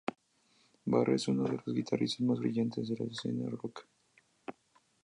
Barre 0.85 1.13
es 1.13 1.27
uno 1.27 1.43
de 1.43 1.61
los 1.63 1.63
guitarristas 1.75 2.21
más 2.21 2.39
brillantes 2.39 2.87
de 2.89 2.97
la 2.97 3.05
escena 3.05 3.47
rock. 3.51 3.85